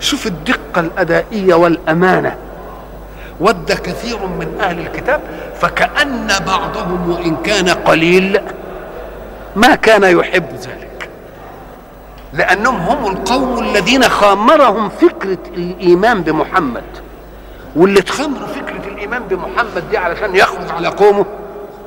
[0.00, 2.36] شوف الدقة الأدائية والأمانة.
[3.40, 5.20] ود كثير من أهل الكتاب
[5.60, 8.40] فكأن بعضهم وإن كان قليل
[9.56, 11.08] ما كان يحب ذلك
[12.32, 16.84] لأنهم هم القوم الذين خامرهم فكرة الإيمان بمحمد
[17.76, 21.26] واللي تخمر فكرة الإيمان بمحمد دي علشان يخرج على قومه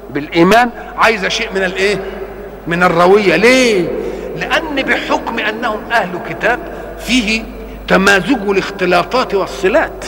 [0.09, 1.97] بالإيمان عايزة شيء من الإيه؟
[2.67, 3.87] من الروية ليه؟
[4.37, 6.59] لأن بحكم أنهم أهل كتاب
[6.99, 7.43] فيه
[7.87, 10.05] تمازج الاختلاطات والصلات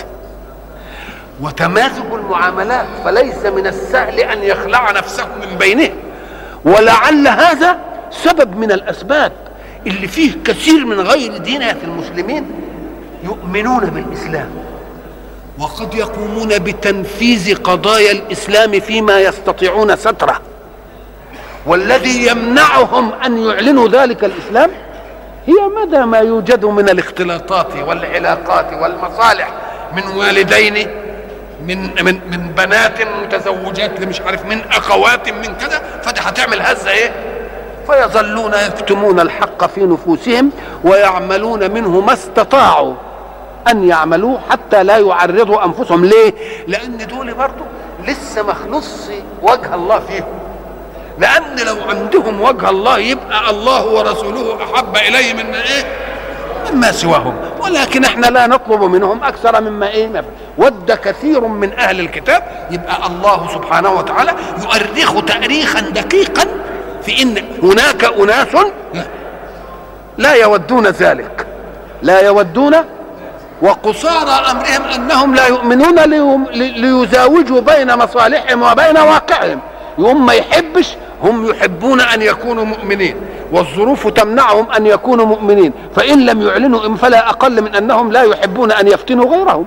[1.41, 5.95] وتمازج المعاملات فليس من السهل أن يخلع نفسه من بينهم
[6.65, 7.79] ولعل هذا
[8.11, 9.31] سبب من الأسباب
[9.87, 12.51] اللي فيه كثير من غير دينة المسلمين
[13.23, 14.49] يؤمنون بالإسلام.
[15.59, 20.41] وقد يقومون بتنفيذ قضايا الإسلام فيما يستطيعون سترة.
[21.65, 24.71] والذي يمنعهم أن يعلنوا ذلك الإسلام
[25.47, 29.53] هي مدى ما يوجد من الاختلاطات والعلاقات والمصالح
[29.95, 31.02] من والدين
[31.67, 37.11] من من من بنات متزوجات مش عارف من اخوات من كذا فدي هتعمل هزة إيه؟
[37.87, 40.51] فيظلون يكتمون الحق في نفوسهم
[40.83, 42.93] ويعملون منه ما استطاعوا
[43.67, 46.33] أن يعملوه حتى لا يعرضوا أنفسهم ليه؟
[46.67, 47.65] لأن دول برضه
[48.07, 49.09] لسه مخلص
[49.41, 50.39] وجه الله فيهم
[51.19, 55.83] لأن لو عندهم وجه الله يبقى الله ورسوله أحب إليه من إيه
[56.71, 57.33] مما سواهم.
[57.59, 60.23] ولكن إحنا لا نطلب منهم أكثر مما إيه؟
[60.57, 62.43] ود كثير من أهل الكتاب.
[62.71, 66.43] يبقى الله سبحانه وتعالى يؤرخ تاريخا دقيقا
[67.03, 68.47] في إن هناك أناس
[70.17, 71.47] لا يودون ذلك.
[72.01, 72.75] لا يودون
[73.61, 75.99] وقصارى أمرهم أنهم لا يؤمنون
[76.53, 79.59] ليزاوجوا بين مصالحهم وبين واقعهم.
[79.97, 83.15] يوم ما يحبش هم يحبون أن يكونوا مؤمنين
[83.51, 88.87] والظروف تمنعهم أن يكونوا مؤمنين فإن لم يعلنوا فلا أقل من أنهم لا يحبون أن
[88.87, 89.65] يفتنوا غيرهم.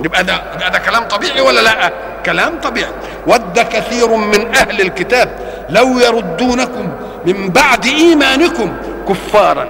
[0.00, 1.92] يبقى ده يبقى ده كلام طبيعي ولا لا؟
[2.26, 2.90] كلام طبيعي.
[3.26, 5.28] ود كثير من أهل الكتاب
[5.68, 6.88] لو يردونكم
[7.26, 8.72] من بعد إيمانكم
[9.08, 9.68] كفارا.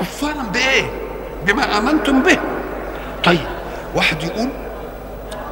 [0.00, 0.90] كفارا بإيه؟
[1.46, 2.38] بما آمنتم به.
[3.24, 3.38] طيب
[3.94, 4.48] واحد يقول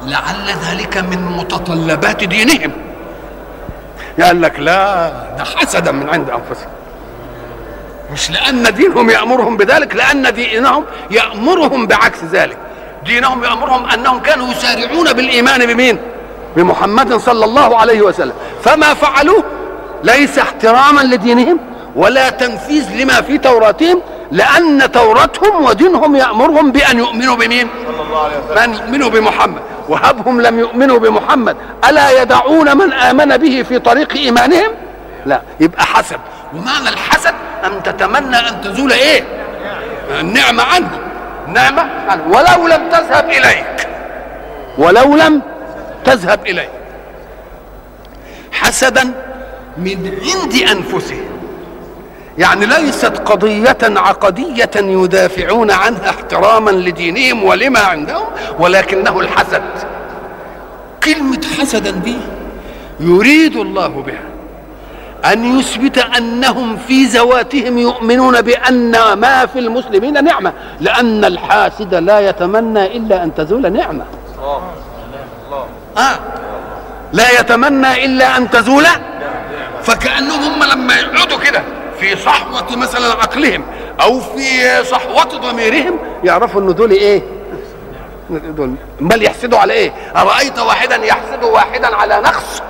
[0.07, 2.71] لعل ذلك من متطلبات دينهم.
[4.21, 6.69] قال لك لا ده حسدا من عند أنفسهم.
[8.13, 12.57] مش لأن دينهم يأمرهم بذلك لأن دينهم يأمرهم بعكس ذلك.
[13.05, 15.97] دينهم يأمرهم أنهم كانوا يسارعون بالإيمان بمين؟
[16.55, 18.33] بمحمد صلى الله عليه وسلم.
[18.63, 19.43] فما فعلوه
[20.03, 21.59] ليس احتراما لدينهم
[21.95, 28.37] ولا تنفيذ لما في توراتهم لأن توراتهم ودينهم يأمرهم بأن يؤمنوا بمين؟ صلى الله عليه
[28.37, 28.55] وسلم.
[28.55, 29.61] بأن يؤمنوا بمحمد.
[29.89, 31.57] وهبهم لم يؤمنوا بمحمد.
[31.89, 34.71] ألا يدعون من آمن به في طريق إيمانهم؟
[35.25, 36.19] لا يبقى حسد.
[36.53, 37.33] ومعنى الحسد
[37.65, 39.23] أن تتمنى أن تزول إيه؟
[40.19, 40.99] النعمة عنه.
[41.47, 42.23] نعمة عنه.
[42.27, 43.87] ولو لم تذهب إليك.
[44.77, 45.41] ولو لم
[46.05, 46.69] تذهب إليك.
[48.51, 49.03] حسدا
[49.77, 51.36] من عند انفسهم
[52.37, 58.25] يعني ليست قضية عقدية يدافعون عنها احتراما لدينهم ولما عندهم
[58.59, 59.63] ولكنه الحسد.
[61.03, 62.17] كلمة حسدا دي
[62.99, 64.23] يريد الله بها.
[65.33, 72.97] أن يثبت أنهم في ذواتهم يؤمنون بأن ما في المسلمين نعمة لأن الحاسد لا يتمنى
[72.97, 74.05] إلا أن تزول نعمة.
[75.97, 76.19] آه
[77.13, 78.85] لا يتمنى إلا أن تزول
[79.83, 81.63] فكأنهم هم لما يقعدوا كده.
[81.99, 83.63] في صحوة مثلا عقلهم
[84.01, 87.21] أو في صحوة ضميرهم يعرفوا إن دول إيه؟
[88.29, 92.61] دول امال يحسدوا على إيه؟ أرأيت واحدا يحسد واحدا على نقص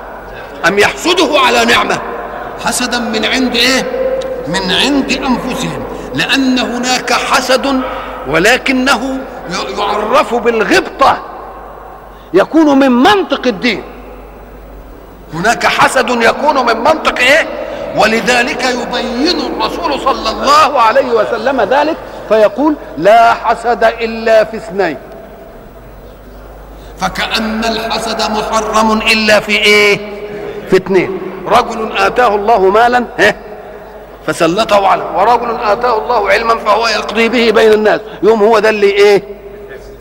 [0.67, 2.01] أم يحسده على نعمة؟
[2.65, 3.83] حسدا من عند إيه؟
[4.47, 7.81] من عند أنفسهم لأن هناك حسد
[8.27, 9.19] ولكنه
[9.77, 11.17] يعرف بالغبطة
[12.33, 13.83] يكون من منطق الدين
[15.33, 17.47] هناك حسد يكون من منطق إيه
[17.97, 21.97] ولذلك يبين الرسول صلى الله عليه وسلم ذلك
[22.29, 24.97] فيقول لا حسد إلا في اثنين.
[26.97, 29.99] فكأن الحسد محرم إلا في إيه؟
[30.69, 31.19] في اثنين.
[31.47, 33.05] رجل آتاه الله مالا
[34.27, 38.01] فسلطه على ورجل آتاه الله علما فهو يقضي به بين الناس.
[38.23, 39.23] يوم هو ده اللي إيه؟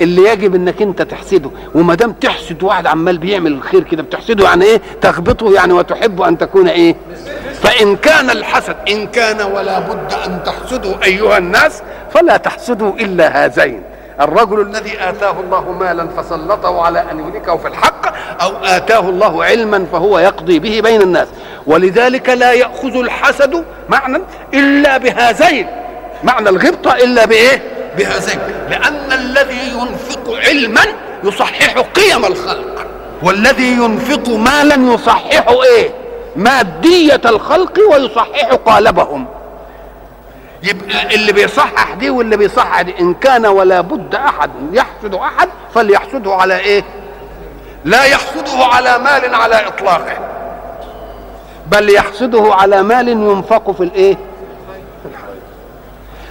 [0.01, 1.51] اللي يجب إنك أنت تحسده.
[1.75, 6.39] وما دام تحسد واحد عمال بيعمل الخير كده بتحسده يعني إيه؟ تغبطه يعني وتحب أن
[6.39, 6.97] تكون إيه؟
[7.63, 11.83] فإن كان الحسد إن كان ولا بد أن تحسدوا أيها الناس
[12.15, 13.83] فلا تحسدوا إلا هذين.
[14.21, 19.87] الرجل الذي آتاه الله مالا فسلطه على أن يهلكه في الحق أو آتاه الله علما
[19.93, 21.29] فهو يقضي به بين الناس.
[21.67, 24.19] ولذلك لا يأخذ الحسد معنى
[24.55, 25.67] إلا بهذين.
[26.25, 27.63] معنى الغبطة إلا بإيه؟
[27.99, 28.39] بهذين.
[28.71, 30.83] لأن الذي ينفق علما
[31.25, 32.87] يصحح قيم الخلق
[33.23, 36.06] والذي ينفق مالا يصحح إيه؟
[36.37, 39.27] مادية الخلق ويصحح قالبهم.
[40.63, 46.35] يبقى اللي بيصحح دي واللي بيصحح دي إن كان ولا بد أحد يحسد أحد فليحسده
[46.35, 46.85] على إيه؟
[47.85, 50.19] لا يحسده على مال على إطلاقه.
[51.67, 54.17] بل يحسده على مال ينفق في الإيه؟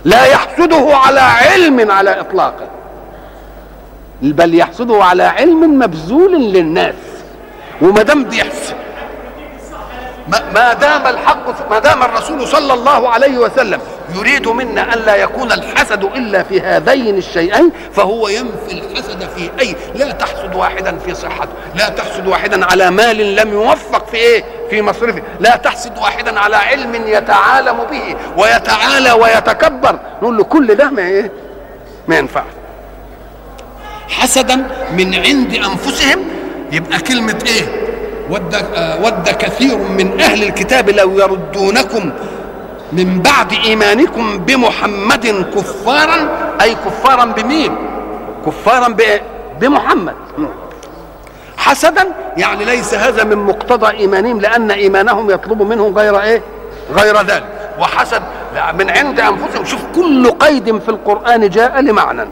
[0.05, 2.67] لا يحسده على علم على إطلاقه.
[4.21, 6.95] بل يحسده على علم مبذول للناس.
[7.81, 8.75] وما دام بيحسد
[10.27, 13.79] ما دام الحق ما دام الرسول صلى الله عليه وسلم
[14.15, 19.75] يريد منا أن لا يكون الحسد إلا في هذين الشيئين فهو ينفي الحسد في أي؟
[19.95, 24.81] لا تحسد واحدا في صحته لا تحسد واحدا على مال لم يوفق في إيه؟ في
[24.81, 29.99] مصرفه لا تحسد واحدا على علم يتعالم به ويتعالى ويتكبر.
[30.21, 31.31] نقول له كل ده ما إيه؟
[32.07, 32.43] ما ينفعش.
[34.09, 34.55] حسدا
[34.97, 36.19] من عند أنفسهم
[36.71, 37.94] يبقى كلمة إيه؟
[38.29, 42.11] ود آه، ود كثير من أهل الكتاب لو يردونكم
[42.93, 46.29] من بعد إيمانكم بمحمد كفارا
[46.61, 47.75] أي كفارا بمين؟
[48.45, 49.21] كفارا ب-
[49.59, 50.13] بمحمد.
[51.57, 52.07] حسدا
[52.37, 56.41] يعني ليس هذا من مقتضى إيمانهم لأن إيمانهم يطلب منهم غير إيه؟
[56.93, 57.43] غير ذلك.
[57.79, 58.21] وحسد
[58.79, 59.65] من عند أنفسهم.
[59.65, 62.25] شوف كل قيد في القرآن جاء لمعنى.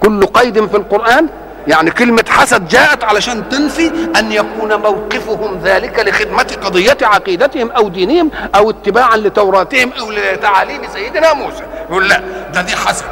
[0.00, 1.28] كل قيد في القرآن
[1.66, 8.30] يعني كلمة حسد جاءت علشان تنفي أن يكون موقفهم ذلك لخدمة قضية عقيدتهم أو دينهم
[8.54, 11.62] أو اتباعا لتوراتهم أو لتعاليم سيدنا موسى.
[11.90, 12.22] يقول لا
[12.54, 13.04] ده دي حسد.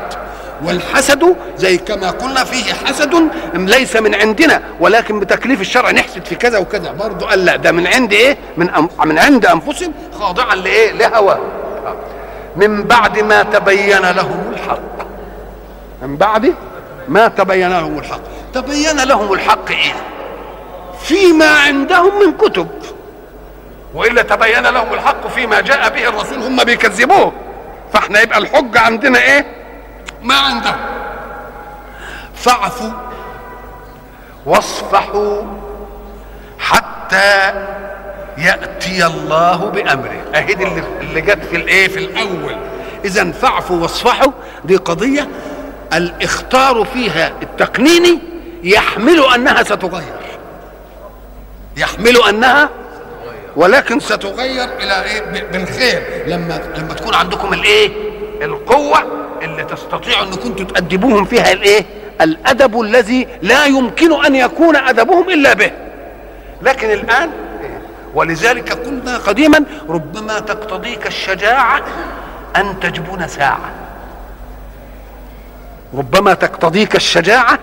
[0.65, 6.59] والحسد زي كما قلنا فيه حسد ليس من عندنا ولكن بتكليف الشرع نحسد في كذا
[6.59, 6.93] وكذا.
[6.93, 11.39] برضه قال لا ده من عند إيه؟ من أم من عند أنفسهم خاضعا لإيه؟ لهوى.
[12.57, 15.07] من بعد ما تبين لهم الحق.
[16.03, 16.55] من بعد
[17.11, 18.21] ما تبين لهم الحق.
[18.55, 19.95] تبين لهم الحق إيه؟
[21.01, 22.69] فيما عندهم من كتب.
[23.95, 27.33] وإلا تبين لهم الحق فيما جاء به الرسول هم بيكذبوه.
[27.93, 29.47] فإحنا يبقى الحجة عندنا إيه؟
[30.23, 30.81] ما عندهم.
[32.35, 32.93] فاعفوا
[34.47, 35.43] واصفحوا
[36.59, 37.53] حتى
[38.39, 40.23] يأتي الله بأمره.
[40.35, 40.53] أهي
[41.01, 42.57] اللي جت في الإيه؟ في الأول.
[43.05, 44.33] اذا فاعفوا واصفحوا
[44.65, 45.29] دي قضية
[45.93, 48.19] الاختار فيها التقنيني
[48.63, 50.21] يحمل أنها ستغير.
[51.77, 52.69] يحمل أنها
[53.57, 55.21] ولكن ستغير إلى إيه؟
[55.53, 57.91] بالخير لما لما تكون عندكم الإيه؟
[58.43, 58.99] القوة
[59.43, 61.85] اللي تستطيعوا أن كنتم تؤدبوهم فيها الإيه؟
[62.21, 65.71] الأدب الذي لا يمكن أن يكون أدبهم إلا به.
[66.63, 67.31] لكن الآن
[68.15, 71.83] ولذلك قلنا قديما ربما تقتضيك الشجاعة
[72.57, 73.71] أن تجبن ساعة.
[75.95, 77.59] ربما تقتضيك الشجاعة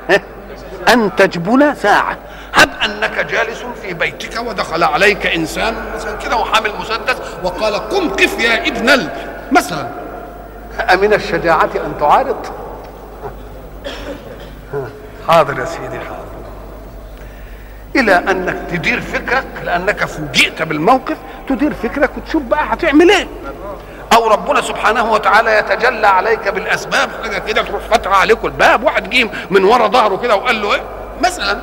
[0.93, 2.17] أن تجبن ساعة.
[2.53, 8.39] هب أنك جالس في بيتك ودخل عليك إنسان مثلا كده وحامل مسدس وقال قم قف
[8.39, 9.09] يا ابن ال
[9.51, 9.89] مثلا
[10.93, 12.45] أمن الشجاعة أن تعارض؟
[15.27, 16.17] حاضر يا سيدي حاضر.
[17.95, 21.17] إلى أنك تدير فكرك لأنك فوجئت بالموقف
[21.49, 23.27] تدير فكرك وتشوف بقى هتعمل إيه.
[24.13, 29.29] أو ربنا سبحانه وتعالى يتجلى عليك بالأسباب حاجة كده تروح فتح عليكم الباب واحد جه
[29.49, 30.81] من ورا ظهره كده وقال له إيه؟
[31.23, 31.61] مثلا.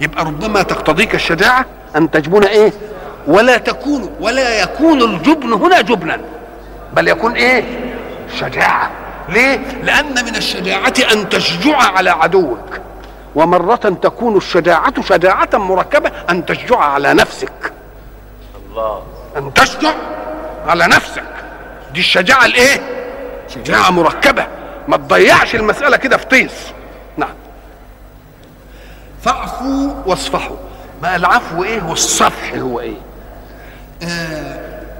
[0.00, 1.64] يبقى ربما تقتضيك الشجاعة
[1.96, 2.72] أن تجبن إيه؟
[3.26, 6.20] ولا تكون ولا يكون الجبن هنا جبنا
[6.92, 7.64] بل يكون إيه؟
[8.38, 8.90] شجاعة.
[9.28, 12.80] ليه؟ لأن من الشجاعة أن تشجع على عدوك.
[13.34, 17.72] ومرة تكون الشجاعة شجاعة مركبة أن تشجع على نفسك.
[18.70, 19.02] الله.
[19.36, 19.92] أن تشجع
[20.66, 21.24] على نفسك.
[21.94, 22.80] دي الشجاعة الإيه؟
[23.48, 24.46] شجاعة مركبة.
[24.88, 26.52] ما تضيعش المسألة كده في طيس.
[27.16, 27.34] نعم.
[29.22, 30.56] فاعفوا واصفحوا.
[31.02, 32.96] ما العفو إيه؟ والصفح هو إيه؟
[34.02, 34.08] آه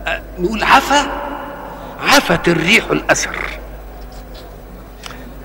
[0.06, 1.06] آه نقول عفا.
[2.00, 3.36] عفت الريح الأثر.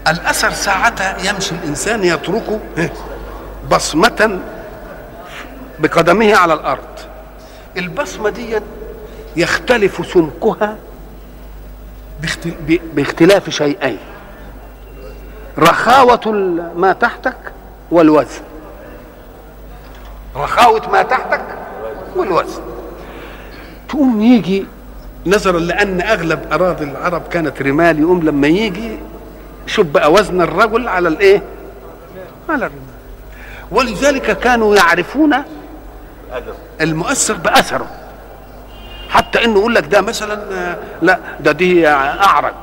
[0.08, 2.94] الأثر ساعتها يمشي الإنسان يتركه إيه؟
[3.72, 4.40] بصمة
[5.80, 7.00] بقدمه على الأرض.
[7.78, 8.62] البصمة دي
[9.36, 10.78] يختلف سمكها
[12.96, 13.98] باختلاف شيئين.
[15.58, 16.28] رخاوة
[16.76, 17.38] ما تحتك
[17.92, 18.42] والوزن.
[20.36, 21.42] رخاوة ما تحتك
[22.16, 22.62] والوزن.
[23.90, 24.66] تقوم يجي
[25.26, 28.98] نظرا لأن أغلب أراضي العرب كانت رمال يقوم لما يجي
[29.66, 31.42] شوف بقى وزن الرجل على الإيه؟
[32.50, 32.82] على الرمال.
[33.72, 35.36] ولذلك كانوا يعرفون
[36.82, 37.88] المؤثر بأثره.
[39.10, 42.54] حتى إنه يقول لك ده مثلا آه، لا ده دي أعرج.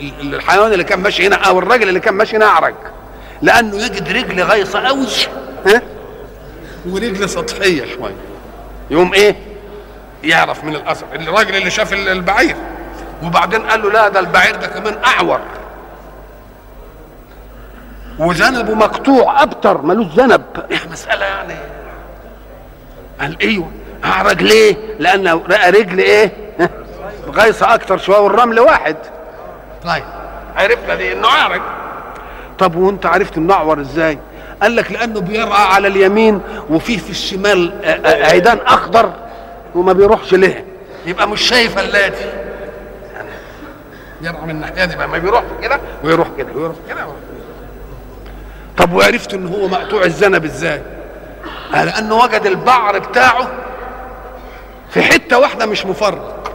[0.00, 2.74] ال- الحيوان اللي كان ماشي هنا أو الراجل اللي كان ماشي هنا أعرج.
[3.42, 5.06] لأنه يجد رجل غيصة قوي
[5.66, 5.82] ها؟
[6.88, 8.14] ورجل سطحية شوية
[8.90, 9.36] يقوم إيه؟
[10.24, 12.56] يعرف من الاثر الراجل اللي شاف ال- البعير.
[13.22, 15.40] وبعدين قال له لا ده البعير ده كمان أعور.
[18.18, 20.42] وذنبه مقطوع أبتر ملوش ذنب.
[20.70, 21.54] إيه مساله يعني؟
[23.20, 23.70] قال أيوه
[24.06, 26.68] اعرج ليه؟ لأنه رأى رجل إيه؟ ها؟
[27.28, 28.96] غيصه أكتر شوية والرمل واحد.
[29.84, 30.04] طيب.
[30.56, 31.60] عرفنا دي إنه اعرج
[32.58, 34.18] طب وأنت عرفت إنه أعور إزاي؟
[34.62, 36.40] قال لك لأنه بيرعى على اليمين
[36.70, 37.72] وفيه في الشمال
[38.04, 39.12] عيدان أخضر
[39.74, 40.64] وما بيروحش ليه.
[41.06, 42.14] يبقى مش شايف يعني
[44.22, 47.06] يرعى من الناحية دي ما بيروح كده ويروح كده ويروح كده.
[48.76, 50.82] طب وعرفت إن هو مقطوع الذنب إزاي؟
[51.72, 53.48] لأنه وجد البعر بتاعه
[54.96, 56.52] في حتة واحدة مش مفرق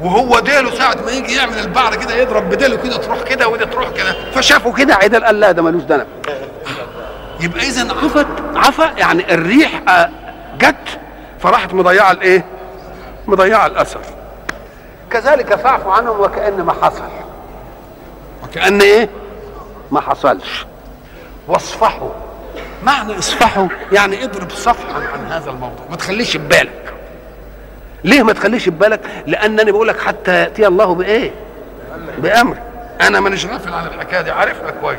[0.00, 3.90] وهو ديله ساعة ما يجي يعمل البعر كده يضرب بديله كده تروح كده ودي تروح
[3.90, 4.30] كده.
[4.32, 6.06] فشافوا كده عدل قال لا ده ملوش ذنب
[7.40, 8.26] يبقى إذا عفت
[8.56, 10.10] عفا يعني الريح آه،
[10.58, 10.98] جت
[11.40, 12.44] فراحت مضيعة الإيه؟
[13.26, 14.00] مضيعة الأثر.
[15.10, 17.04] كذلك فاعف عنهم وكأن ما حصل.
[18.44, 19.08] وكأن إيه؟
[19.90, 20.66] ما حصلش.
[21.48, 22.10] واصفحوا.
[22.82, 25.86] معنى اصفحوا يعني اضرب صفحا عن هذا الموضوع.
[25.90, 26.95] ما تخليش في بالك
[28.06, 31.30] ليه ما تخليش في بالك لأنني بقول لك حتى يأتي الله بإيه؟
[32.18, 32.56] بأمر.
[33.00, 34.98] أنا مانيش غافل عن الحكاية دي عارفها كويس.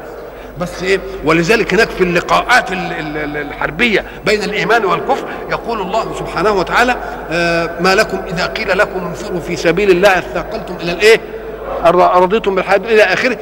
[0.59, 6.15] بس إيه؟ ولذلك هناك في اللقاءات ال- ال- ال- الحربية بين الإيمان والكفر يقول الله
[6.19, 6.95] سبحانه وتعالى
[7.31, 11.19] آه ما لكم إذا قيل لكم انفروا في سبيل الله اثاقلتم إلى الإيه؟
[12.19, 13.37] رضيتم بالحياة إلى آخره.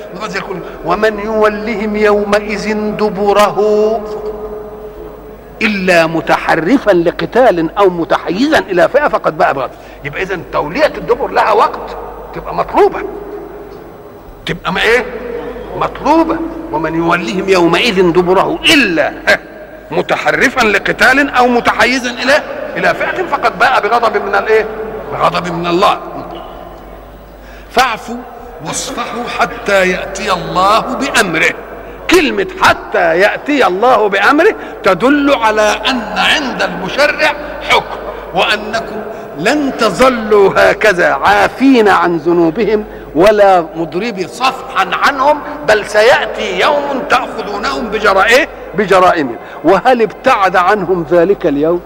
[0.85, 3.59] ومن يولهم يومئذ دبره
[5.61, 9.71] إلا متحرفا لقتال أو متحيزا إلى فئة فقد باء بغضب
[10.03, 11.97] يبقى اذا تولية الدبر لها وقت.
[12.33, 13.01] تبقى مطلوبة.
[14.45, 15.05] تبقى ما إيه؟
[15.77, 16.37] مطلوبة.
[16.71, 19.13] ومن يوليهم يومئذ دبره إلا
[19.91, 22.43] متحرفا لقتال أو متحيزا إلى
[22.77, 24.65] إلى فئة فقد باء بغضب من الايه
[25.11, 25.99] بغضب من الله.
[27.71, 28.17] فاعفوا
[28.65, 31.53] واصفحوا حتى يأتي الله بأمره.
[32.11, 37.33] كلمة حتى يأتي الله بأمره تدل على أن عند المشرع
[37.69, 37.97] حكم
[38.33, 38.95] وأنكم
[39.37, 42.85] لن تظلوا هكذا عافين عن ذنوبهم
[43.15, 48.47] ولا مضربي صفحا عنهم بل سيأتي يوم تأخذونهم بجرائه
[48.77, 49.37] بجرائمهم.
[49.63, 51.81] وهل ابتعد عنهم ذلك اليوم؟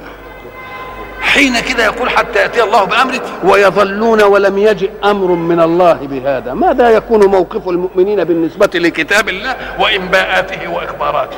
[1.29, 6.53] حين كده يقول حتى يأتي الله بأمره ويظلون ولم يجئ أمر من الله بهذا.
[6.53, 11.37] ماذا يكون موقف المؤمنين بالنسبة لكتاب الله وإنباءاته وإخباراته؟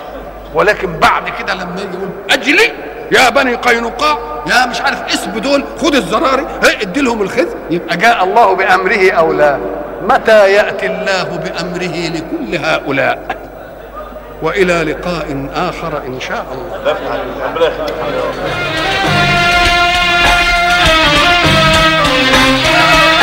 [0.56, 2.72] ولكن بعد كده لما يجي يقول أجلي
[3.12, 4.18] يا بني قينقاع
[4.48, 9.12] يا مش عارف اسم دول خد الزراري هي ادي لهم الخذ يبقى جاء الله بأمره
[9.12, 9.60] أو لا؟
[10.10, 13.38] متى يأتي الله بأمره لكل هؤلاء؟
[14.42, 16.98] وإلى لقاء آخر إن شاء الله.